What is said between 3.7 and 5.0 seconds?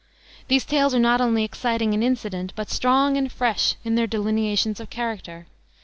in their delineations of